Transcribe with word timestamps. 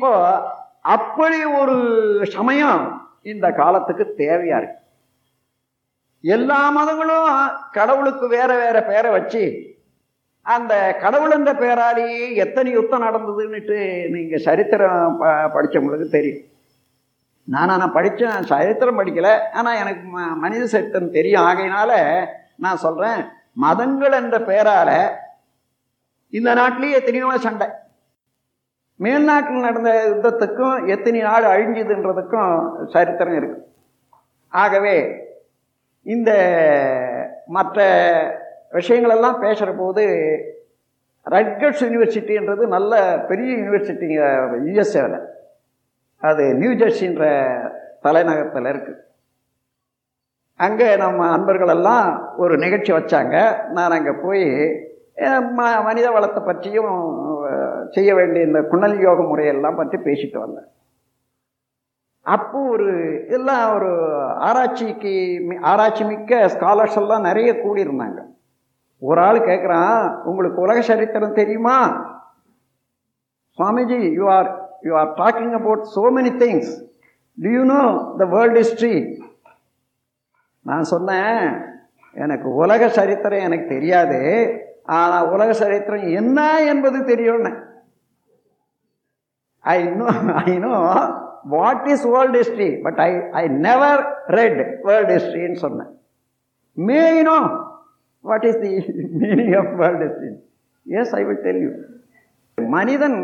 இப்போ 0.00 0.40
அப்படி 0.80 1.44
ஒரு 1.44 2.26
சமயம் 2.32 3.08
இந்த 3.22 3.50
காலத்துக்கு 3.50 4.14
தேவையா 4.16 4.56
இருக்கு. 4.56 4.76
எல்லா 6.20 6.70
மதங்களும் 6.70 7.50
கடவுளுக்கு 7.72 8.28
வேற 8.28 8.58
வேற 8.58 8.82
பேரை 8.82 9.10
வச்சு 9.10 9.74
அந்த 10.42 10.96
கடவுள் 11.00 11.30
என்ற 11.30 11.52
பேராலேயே 11.52 12.34
எத்தனை 12.34 12.72
யுத்தம் 12.72 13.02
நடந்ததுன்னுட்டு 13.02 14.08
நீங்க 14.08 14.36
சரித்திரம் 14.36 15.16
ப 15.18 15.26
படிச்சவங்களுக்கு 15.26 16.10
தெரியும். 16.10 16.46
நான் 17.44 17.66
நான் 17.66 17.92
படித்தேன் 17.92 18.42
சரித்திரம் 18.42 19.00
படிக்கல. 19.00 19.38
ஆனால் 19.52 19.76
எனக்கு 19.76 20.18
ம- 20.18 20.34
மனித 20.34 20.66
சரித்திரம் 20.66 21.10
தெரியும். 21.10 21.42
ஆகையினால 21.42 22.24
நான் 22.56 22.76
சொல்றேன் 22.76 23.24
மதங்கள் 23.52 24.12
என்ற 24.12 24.38
பெயரால 24.38 25.08
இந்த 26.30 26.54
நாட்டிலேயே 26.54 26.94
எத்தனையோ 26.94 27.38
சண்டை. 27.38 27.66
மேல்நாட்டில் 29.04 29.66
நடந்த 29.66 29.90
யுத்தத்துக்கும் 30.10 30.86
எத்தனை 30.94 31.20
நாடு 31.20 31.46
அழிஞ்சதுன்றதுக்கும் 31.52 32.52
சரித்திரம் 32.94 33.36
இருக்கு. 33.40 33.58
ஆகவே 34.52 34.94
இந்த 36.06 36.30
மற்ற 37.56 37.78
விஷயங்களெல்லாம் 38.78 39.38
பேசுகிற 39.44 39.70
போது 39.72 40.04
ரட்கட்ஸ் 41.26 41.84
யூனிவர்சிட்டின்றது 41.86 42.66
நல்ல 42.76 42.92
பெரிய 43.30 43.50
யூனிவர்சிட்டிங்க 43.56 44.20
யுஎஸ்ஏவில் 44.68 45.18
அது 46.22 46.44
நியூ 46.60 46.72
ஜெர்சின்ற 46.82 47.24
தலைநகரத்தில் 48.06 48.70
இருக்குது 48.72 49.00
அங்கே 50.66 50.88
நம்ம 51.02 51.20
அன்பர்களெல்லாம் 51.36 52.06
ஒரு 52.42 52.54
நிகழ்ச்சி 52.58 52.92
வச்சாங்க. 52.92 53.36
நான் 53.76 53.96
அங்கே 53.96 54.12
போய் 54.24 54.46
ம 55.56 55.60
மனித 55.86 56.06
வளத்தை 56.10 56.40
பற்றியும் 56.42 56.92
செய்ய 57.90 58.14
வேண்டிய 58.14 58.44
இந்த 58.44 58.62
குணல் 58.62 58.98
யோக 58.98 59.22
முறையெல்லாம் 59.22 59.76
பற்றி 59.76 59.98
பேசிட்டு 59.98 60.38
வந்தேன். 60.38 60.66
அப்போ 62.22 62.58
ஒரு 62.58 63.24
எல்லாம் 63.28 63.74
ஒரு 63.74 64.16
ஆராய்ச்சிக்கு 64.24 65.44
மி- 65.48 65.60
ஆராய்ச்சி 65.60 66.04
மிக்க 66.04 66.46
ஸ்காலர்ஸ் 66.46 66.96
எல்லாம் 66.96 67.22
நிறைய 67.22 67.52
கூடியிருந்தாங்க. 67.52 68.22
ஒரு 68.98 69.20
ஆள் 69.20 69.38
கேட்குறான் 69.38 70.22
உங்களுக்கு 70.22 70.60
உலக 70.60 70.80
சரித்திரம் 70.80 71.32
தெரியுமா? 71.32 72.08
Swamiji 73.58 74.12
you 74.12 74.30
are 74.30 74.68
you 74.80 74.98
are 74.98 75.14
talking 75.14 75.52
about 75.52 75.86
so 75.96 75.98
many 75.98 76.30
things 76.30 76.88
to 77.42 77.50
you 77.50 77.64
know 77.64 78.12
the 78.18 78.24
world 78.24 78.54
history 78.54 79.24
நான் 80.60 80.82
சொன்னேன் 80.82 81.60
எனக்கு 82.12 82.54
உலக 82.54 82.88
சரித்திரம் 82.88 83.38
எனக்கு 83.38 83.66
தெரியாது. 83.66 84.20
ஆனால் 84.98 85.28
உலக 85.34 85.50
சரித்திரம் 85.62 86.06
என்ன 86.20 86.38
என்பது 86.72 86.98
தெரியும்னு. 87.10 87.52
I 89.64 89.78
know 90.00 90.06
I 90.44 90.52
know 90.64 90.74
what 91.54 91.86
is 91.94 92.06
world 92.14 92.38
history 92.40 92.68
but 92.84 93.00
I 93.08 93.10
I 93.40 93.44
never 93.66 94.02
read 94.38 94.60
world 94.88 95.12
ஹிஸ்ட்ரின்னு 95.16 95.62
சொன்னேன். 95.64 95.90
May 96.88 97.02
know 97.28 97.38
what 98.30 98.46
is 98.50 98.60
the 98.64 98.72
meaning 99.22 99.54
of 99.60 99.72
world 99.82 100.04
history 100.06 100.32
yes 100.86 101.14
I 101.20 101.22
will 101.28 101.42
tell 101.46 101.62
you 101.66 101.72
மனிதன் 102.76 103.18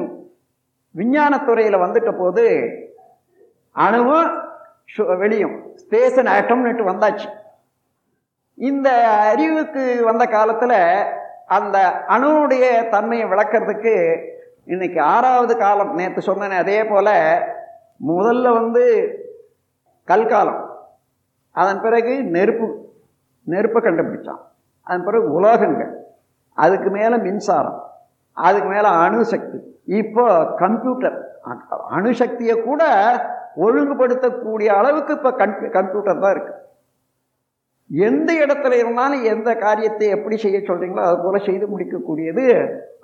விஞ்ஞானத்துறையில் 0.94 1.82
வந்துட்ட 1.84 2.10
போது 2.22 2.44
அணுவும் 3.86 4.30
வெளியும் 5.22 5.56
ஸ்பேஸ் 5.82 6.18
அண்ட் 6.20 6.32
ஆட்டம்னுட்டு 6.34 6.84
வந்தாச்சு. 6.90 7.28
இந்த 8.68 8.88
அறிவுக்கு 9.32 9.82
வந்த 10.08 10.24
காலத்தில் 10.34 10.78
அந்த 11.54 11.78
அணுவுடைய 12.08 12.88
தன்மையை 12.88 13.28
விளக்கிறதுக்கு 13.28 13.94
இன்னைக்கு 14.64 15.00
ஆறாவது 15.00 15.56
காலம். 15.56 15.94
நேற்று 15.94 16.22
சொன்னேன் 16.22 16.50
அதே 16.50 16.84
போல் 16.84 17.12
முதல்ல 18.06 18.52
வந்து 18.52 18.84
கல்காலம். 20.08 20.60
அதன் 21.52 21.80
பிறகு 21.80 22.24
நெருப்பு 22.36 22.66
நெருப்பை 23.52 23.82
கண்டுபிடிச்சான். 23.82 24.42
அதன் 24.82 25.04
பிறகு 25.04 25.40
உலோகங்கள். 25.40 25.92
அதுக்கு 26.54 26.90
மேலே 26.90 27.16
மின்சாரம். 27.16 27.80
அதுக்கு 28.32 28.68
மேலே 28.68 28.88
அணுசக்தி. 29.06 29.58
இப்போ 29.84 30.26
கம்ப்யூட்டர். 30.58 31.18
அணுசக்தியை 31.90 32.54
கூட 32.62 32.82
ஒழுங்குபடுத்தக்கூடிய 33.64 34.66
அளவுக்கு 34.66 35.12
இப்போ 35.12 35.30
கம்ப்யூட்டர் 35.76 36.22
தான் 36.24 36.34
இருக்குது 36.36 36.62
எந்த 37.90 38.30
இடத்துல 38.42 38.76
இருந்தாலும் 38.78 39.24
எந்த 39.32 39.50
காரியத்தை 39.58 40.06
எப்படி 40.14 40.36
செய்ய 40.38 40.58
சொல்கிறீங்களோ 40.62 41.02
அது 41.04 41.18
போல் 41.20 41.44
செய்து 41.44 41.66
முடிக்கக்கூடியது 41.68 42.44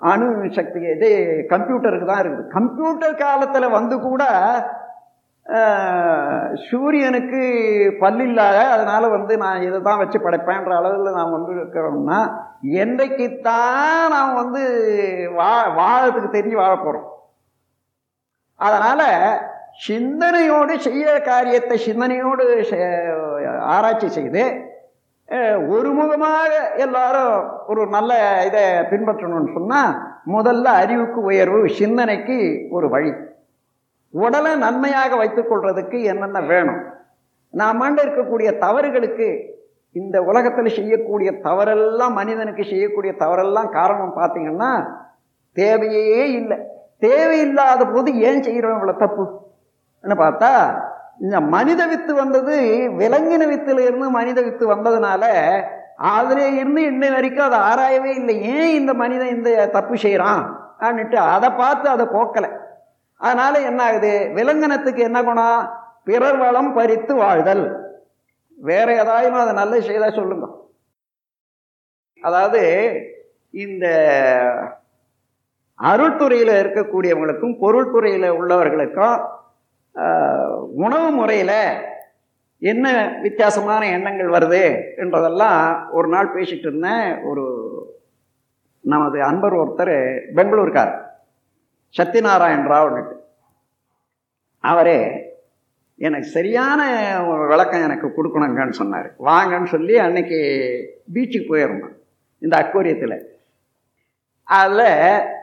அணு 0.09 0.25
சக்தி 0.55 0.79
இது 0.89 1.09
கம்ப்யூட்டருக்கு 1.51 2.07
தான் 2.07 2.23
இருக்குது. 2.23 2.49
கம்ப்யூட்டர் 2.55 3.21
காலத்தில் 3.21 3.75
வந்து 3.75 3.95
கூட 4.01 4.23
சூரியனுக்கு 6.65 7.41
பல்லில்லாத 8.01 8.59
அதனால் 8.73 9.07
வந்து 9.09 9.33
நான் 9.41 9.65
இதை 9.65 9.79
தான் 9.87 10.01
வச்சு 10.01 10.17
படைப்பேன்ற 10.21 10.73
அளவில் 10.77 11.17
நான் 11.17 11.33
வந்து 11.35 11.51
இருக்கிறோம்னா 11.55 12.19
என்றைக்குத்தான் 12.81 13.81
நாம் 14.13 14.37
வந்து 14.41 14.61
வா 15.37 15.49
வாழறதுக்கு 15.77 16.35
தெரிஞ்சு 16.35 16.59
வாழ 16.59 16.75
போகிறோம் 16.77 17.09
அதனால் 18.59 19.05
சிந்தனையோடு 19.81 20.73
செய்ய 20.81 21.05
காரியத்தை 21.27 21.77
சிந்தனையோடு 21.85 22.43
செ- 22.65 22.81
ஆராய்ச்சி 23.71 24.09
செய்து 24.11 24.43
ஒருமுகமாக 25.73 26.77
எல்லாரும் 26.77 27.51
ஒரு 27.67 27.87
நல்ல 27.87 28.43
இதை 28.45 28.61
பின்பற்றணும்னு 28.61 29.53
சொன்னால் 29.53 29.93
முதல்ல 30.31 30.63
அறிவுக்கு 30.63 31.21
உயர்வு 31.21 31.69
சிந்தனைக்கு 31.69 32.67
ஒரு 32.71 32.89
வழி. 32.89 33.13
உடலை 34.09 34.55
நன்மையாக 34.55 35.15
வைத்துக்கொள்றதுக்கு 35.15 36.03
என்னென்ன 36.03 36.41
வேணும்? 36.41 36.81
நாமாண்ட 37.53 37.99
இருக்கக்கூடிய 38.05 38.57
தவறுகளுக்கு 38.57 39.51
இந்த 39.91 40.21
உலகத்தில் 40.21 40.75
செய்யக்கூடிய 40.75 41.31
தவறெல்லாம் 41.31 42.11
மனிதனுக்கு 42.11 42.63
செய்யக்கூடிய 42.63 43.13
தவறெல்லாம் 43.19 43.69
காரணம் 43.69 44.17
பார்த்தீங்கன்னா 44.17 44.71
தேவையே 45.53 46.31
இல்லை. 46.31 46.57
தேவையில்லாத 46.99 47.85
போது 47.85 48.19
ஏன் 48.19 48.43
செய்கிறோம் 48.43 48.77
இவ்வளோ 48.77 48.97
தப்பு? 48.97 49.23
என்ன 50.01 50.15
பார்த்தா 50.23 50.51
இந்த 51.19 51.37
மனித 51.41 51.81
வித்து 51.87 52.13
வந்தது 52.13 52.55
விலங்கின 53.01 53.43
வித்துல 53.51 53.83
இருந்து 53.87 54.09
மனித 54.09 54.41
வித்து 54.41 54.65
வந்ததுனால 54.73 55.23
அதுல 55.97 56.47
இருந்து 56.59 56.81
இன்னை 56.81 57.09
வரைக்கும் 57.13 57.47
அதை 57.49 57.59
ஆராயவே 57.69 58.11
இல்லை. 58.19 58.35
ஏன் 58.55 58.73
இந்த 58.79 58.91
மனிதன் 58.93 59.35
இந்த 59.37 59.49
தப்பு 59.67 59.95
செய்கிறான் 59.97 60.41
அப்படின்ட்டு 60.79 61.19
அதை 61.35 61.49
பார்த்து 61.51 61.87
அதை 61.89 62.05
போக்கலை. 62.05 62.49
அதனால 63.21 63.59
என்ன 63.59 63.83
ஆகுது? 63.83 64.13
விலங்கினத்துக்கு 64.37 65.01
என்ன 65.09 65.19
குணம்? 65.23 65.61
பிறர் 66.03 66.37
வளம் 66.37 66.73
பறித்து 66.73 67.15
வாழ்தல். 67.15 67.63
வேற 68.57 68.87
ஏதாயும் 69.03 69.39
அதை 69.43 69.53
நல்லது 69.53 69.81
செய்தா 69.81 70.09
சொல்லுங்க. 70.11 70.47
அதாவது 72.21 72.61
இந்த 73.53 73.85
அருள்துறையில் 75.79 76.53
இருக்கக்கூடியவங்களுக்கும் 76.61 77.55
பொருள் 77.59 77.91
துறையில் 77.91 78.35
உள்ளவர்களுக்கும் 78.39 79.17
உணவு 80.75 81.09
முறையில் 81.11 81.81
என்ன 82.59 83.17
வித்தியாசமான 83.21 83.87
எண்ணங்கள் 83.87 84.27
வருது 84.27 84.63
என்றதெல்லாம் 84.97 85.85
ஒரு 85.91 86.07
நாள் 86.07 86.33
பேசிகிட்டு 86.35 86.67
இருந்தேன். 86.67 87.21
ஒரு 87.21 87.45
நமது 88.79 89.23
அன்பர் 89.23 89.53
ஒருத்தர் 89.53 90.21
பெங்களூர்கார் 90.35 90.93
சத்யநாராயண் 91.97 92.69
ராவ்னுட்டு 92.71 93.15
அவரே 94.59 94.99
எனக்கு 95.97 96.27
சரியான 96.27 96.81
ஒரு 97.25 97.47
விளக்கம் 97.47 97.83
எனக்கு 97.83 98.07
கொடுக்கணுங்கன்னு 98.07 98.69
சொன்னார். 98.69 99.13
வாங்கன்னு 99.19 99.65
சொல்லி 99.65 99.97
அன்னைக்கு 99.97 100.39
பீச்சுக்கு 101.13 101.45
போயிருந்தோம். 101.49 101.95
இந்த 102.39 102.57
அக்வரியத்தில். 102.57 103.23
அதில் 104.43 105.41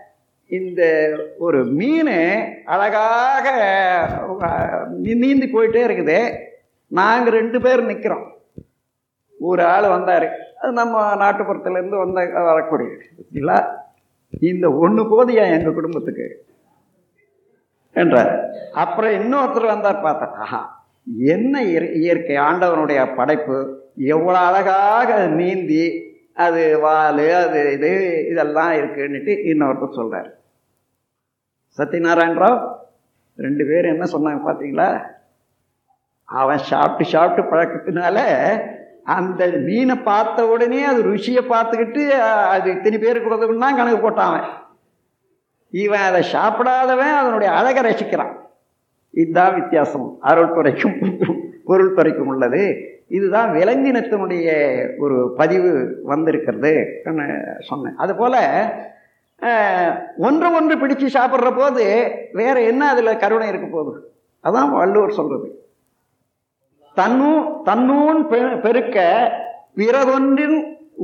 இந்த 0.50 1.10
ஒரு 1.38 1.64
மீன் 1.64 2.06
அழகாக 2.64 3.50
நீ- 5.02 5.16
நீந்தி 5.16 5.50
போயிட்டே 5.52 5.86
இருக்குது. 5.86 6.36
நாங்கள் 6.86 7.32
ரெண்டு 7.32 7.60
பேர் 7.60 7.84
நிற்கிறோம் 7.84 8.32
ஒரு 9.40 9.64
ஆள் 9.64 9.88
வந்தார். 9.88 10.32
அது 10.62 10.72
நம்ம 10.72 11.14
நாட்டுப்புறத்துலேருந்து 11.14 12.04
வந்த 12.04 12.26
வரக்கூடிய 12.26 12.90
இல்லை. 13.32 13.60
இந்த 14.40 14.72
ஒன்று 14.72 15.04
போதியா 15.04 15.58
எங்கள் 15.58 15.74
குடும்பத்துக்கு? 15.74 16.44
என்றார். 17.92 18.50
அப்புறம் 18.72 19.10
இன்னொருத்தர் 19.10 19.66
வந்தார் 19.66 20.02
பார்த்தா 20.02 20.26
ஆஹா 20.26 20.86
என்ன 21.18 21.62
இயற்கை 21.62 22.36
ஆண்டவனுடைய 22.36 23.14
படைப்பு. 23.14 23.78
எவ்வளோ 23.96 24.38
அழகாக 24.38 25.26
நீந்தி 25.26 26.08
அது 26.34 26.78
வால் 26.78 27.32
அது 27.32 27.72
இது 27.72 28.24
இதெல்லாம் 28.30 28.72
இருக்குன்னுட்டு 28.72 29.46
இன்னொருத்தர் 29.46 29.94
சொல்கிறார் 29.94 30.39
சத்யநாராயண 31.78 32.38
ராவ் 32.42 32.72
ரெண்டு 33.36 33.66
பேரும் 33.66 34.00
என்ன 34.00 34.04
சொன்னாங்க 34.12 34.40
பார்த்தீங்களா 34.48 35.02
அவன் 36.24 36.58
சாப்பிட்டு 36.58 37.04
சாப்பிட்டு 37.04 37.50
பழக்கத்தினால 37.50 38.18
அந்த 39.04 39.46
மீனை 39.46 39.96
பார்த்த 39.96 40.48
உடனே 40.48 40.84
அது 40.84 41.02
ருசியை 41.02 41.40
பார்த்துக்கிட்டு 41.50 42.08
அது 42.54 42.70
இத்தனை 42.70 42.98
பேருக்கு 42.98 43.34
உதவுன்னா 43.34 43.58
கணக்கு 43.58 44.10
போட்டான் 44.10 44.28
அவன். 44.30 44.48
இவன் 45.70 46.00
அதை 46.00 46.22
சாப்பிடாதவன் 46.32 47.16
அதனுடைய 47.16 47.52
அழகை 47.52 47.92
ரசிக்கிறான். 47.92 48.32
இதுதான் 49.10 49.54
வித்தியாசம். 49.54 50.16
அருள் 50.20 50.54
துறைக்கும் 50.54 51.18
பொருள் 51.64 51.94
துறைக்கும் 51.94 52.26
உள்ளது. 52.26 52.62
இதுதான் 53.08 53.52
விலங்கினத்தினுடைய 53.52 54.48
ஒரு 54.98 55.34
பதிவு 55.36 56.00
வந்திருக்கிறது. 56.02 57.02
சொன்னேன். 57.60 57.94
அதுபோல் 57.96 58.38
ஒன்று 60.26 60.48
ஒன்று 60.58 60.74
பிடிச்சு 60.80 61.06
சாப்பிட்ற 61.16 61.50
போது 61.56 61.84
வேற 62.40 62.56
என்ன 62.70 62.82
அதில் 62.92 63.20
கருணை 63.22 63.46
இருக்க 63.48 63.66
போகுது? 63.66 64.00
அதான் 64.44 64.70
வள்ளுவர் 64.78 65.18
சொல்றது. 65.18 65.48
தன்னூ 66.96 67.30
தன்னூன் 67.68 68.20
பெருக்க 68.64 68.98
பிறதொன்றின் 69.78 70.58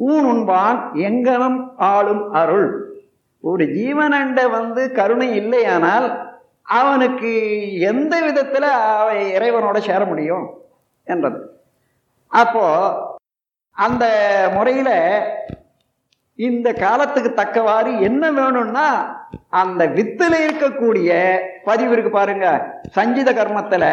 ஊன் 0.09 0.27
உண்பான் 0.33 0.81
எங்கனம் 1.09 1.59
ஆளும் 1.93 2.25
அருள். 2.41 2.69
ஒரு 3.41 3.65
ஜீவனண்ட 3.79 4.39
வந்து 4.51 4.83
கருணை 4.99 5.29
இல்லையானால் 5.41 6.07
அவனுக்கு 6.79 7.33
எந்த 7.91 8.15
விதத்தில் 8.27 8.71
இறைவனோட 9.37 9.79
சேர 9.89 10.01
முடியும் 10.05 10.47
என்றது. 11.07 11.41
அப்போ 12.33 12.65
அந்த 13.77 14.05
முறையில் 14.55 14.97
இந்த 16.37 16.73
காலத்துக்கு 16.73 17.35
தக்கவாறு 17.35 18.01
என்ன 18.01 18.31
வேணும்னா 18.31 18.87
அந்த 19.49 19.87
வித்துல 19.87 20.35
இருக்கக்கூடிய 20.47 21.39
பதிவு 21.65 21.93
இருக்கு 21.93 22.11
பாருங்க. 22.11 22.47
சஞ்சித 22.91 23.33
கர்மத்துல 23.33 23.85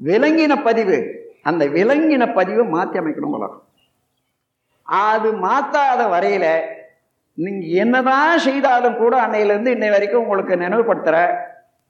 விலங்கின 0.00 0.62
பதிவு 0.62 0.98
அந்த 1.42 1.66
விலங்கின 1.66 2.34
பதிவு 2.34 2.64
மாற்றி 2.64 2.98
அமைக்கணும் 2.98 3.36
உலகம் 3.38 3.64
அது 4.82 5.32
மாத்தாத 5.32 6.02
வரையில 6.10 6.46
நீங்க 7.34 7.66
என்னதான் 7.66 8.38
செய்தாலும் 8.38 8.96
கூட 8.96 9.26
அன்னையிலேருந்து 9.26 9.74
இன்னை 9.76 9.90
வரைக்கும் 9.90 10.20
உங்களுக்கு 10.20 10.56
நினைவுபடுத்துற 10.56 11.38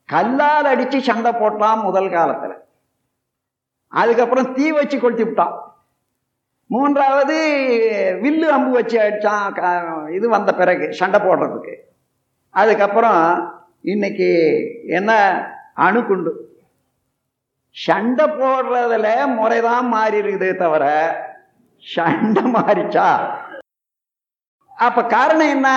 கல்லால் 0.04 0.64
அடிச்சு 0.64 0.98
சண்டை 0.98 1.32
போட்டான் 1.32 1.82
முதல் 1.82 2.08
காலத்துல. 2.08 2.52
அதுக்கப்புறம் 3.88 4.52
தீ 4.52 4.72
வச்சு 4.72 5.00
கொளுத்தி 5.00 5.24
விட்டான். 5.24 5.77
மூன்றாவது 6.70 7.36
வில்லு 8.22 8.48
அம்பு 8.56 8.70
வச்சு 8.70 8.96
அடிச்சான் 9.04 10.10
இது 10.16 10.26
வந்த 10.28 10.50
பிறகு 10.54 10.86
சண்டை 11.00 11.18
போடுறதுக்கு. 11.20 11.74
அதுக்கப்புறம் 12.54 13.22
இன்னைக்கு 13.92 14.28
என்ன? 14.98 15.10
அணுக்குண்டு 15.86 16.30
சண்டை 17.76 18.26
போடுறதுல 18.40 19.08
முறைதான் 19.38 19.88
மாறி 19.94 20.16
இருக்குதே 20.22 20.50
தவிர 20.62 20.84
சண்டை 21.84 22.44
மாறிச்சா? 22.54 23.08
அப்ப 24.76 25.04
காரணம் 25.16 25.52
என்ன? 25.56 25.68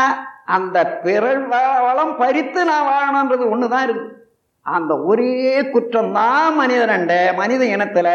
அந்த 0.55 0.77
பிறல் 1.03 1.43
வளம் 1.87 2.15
பறித்து 2.17 2.61
நான் 2.65 2.89
வாழணுன்றது 2.91 3.43
ஒண்ணுதான் 3.53 3.85
இருக்கு. 3.87 4.07
அந்த 4.65 4.93
ஒரே 5.09 5.35
குற்றம் 5.73 6.13
தான் 6.13 6.49
மனிதனண்ட 6.59 7.13
மனித 7.41 7.61
இனத்துல 7.75 8.09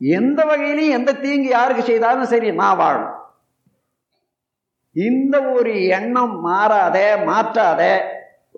எந்த 0.00 0.40
வகையிலையும் 0.44 0.96
எந்த 0.98 1.12
தீங்கு 1.12 1.48
யாருக்கு 1.48 1.82
செய்தாலும் 1.82 2.30
சரி 2.32 2.50
நான் 2.52 2.76
வாழும். 2.76 3.14
இந்த 4.96 5.36
ஒரு 5.52 5.72
எண்ணம் 5.98 6.40
மாறாத 6.40 6.98
மாற்றாத 7.28 7.82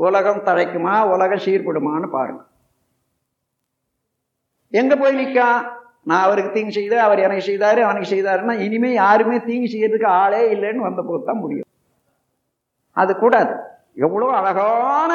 உலகம் 0.06 0.44
தழைக்குமா 0.46 0.94
உலகம் 1.14 1.44
சீர்படுமான்னு 1.46 2.08
பாருங்க. 2.10 2.42
எங்க 4.72 4.96
போய் 4.96 5.18
நிற்கான் 5.20 5.60
நான் 6.02 6.22
அவருக்கு 6.22 6.52
தீங்கு 6.52 6.72
செய்த 6.72 7.02
அவர் 7.02 7.18
எனக்கு 7.18 7.48
செய்தாரு 7.50 7.80
அவனுக்கு 7.86 8.12
செய்தாருன்னா 8.14 8.54
இனிமே 8.66 8.92
யாருமே 8.92 9.38
தீங்கு 9.48 9.72
செய்யறதுக்கு 9.72 10.08
ஆளே 10.22 10.42
இல்லைன்னு 10.54 10.86
வந்த 10.88 11.02
போது 11.02 11.24
தான் 11.24 11.42
முடியும். 11.44 11.68
அது 12.92 13.16
கூடாது. 13.16 13.52
எவ்வளோ 13.94 14.26
அழகான 14.38 15.12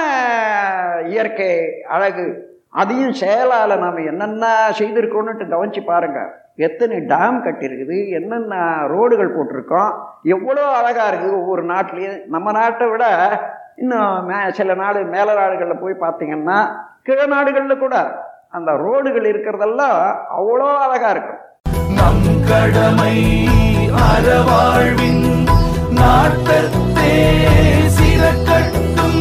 இயற்கை 1.13 1.51
அழகு. 1.95 2.27
அதையும் 2.75 3.19
செயலால் 3.19 3.81
நாம் 3.81 3.99
என்னென்ன 4.09 4.45
செய்திருக்கோன்னுட்டு 4.79 5.45
கவனிச்சு 5.51 5.81
பாருங்கள் 5.85 6.31
எத்தனை 6.59 6.97
டேம் 7.09 7.37
கட்டியிருக்குது 7.45 7.97
என்னென்ன 8.17 8.55
ரோடுகள் 8.91 9.35
போட்டிருக்கோம் 9.35 9.91
எவ்வளோ 10.33 10.63
அழகாக 10.77 11.09
இருக்குது 11.11 11.37
ஒவ்வொரு 11.39 11.63
நாட்டிலையும் 11.71 12.19
நம்ம 12.27 12.51
நாட்டை 12.51 12.87
விட 12.91 13.05
இன்னும் 13.75 14.27
மே 14.27 14.37
சில 14.51 14.73
நாடு 14.73 14.99
மேல 15.13 15.29
நாடுகளில் 15.39 15.81
போய் 15.81 16.03
பார்த்தீங்கன்னா 16.03 16.59
கிழ 17.03 17.25
நாடுகளில் 17.27 17.83
கூட 17.83 17.95
அந்த 18.51 18.71
ரோடுகள் 18.83 19.27
இருக்கிறதெல்லாம் 19.31 19.97
அவ்வளோ 20.37 20.69
அழகாக 20.85 21.13
இருக்கும். 21.15 21.41
நம் 21.97 22.21
கடமை 22.49 23.15
அறவாழ்வின் 24.07 25.25
நாட்டத்தே 25.99 27.11
சிறக்கட்டும் 27.97 29.19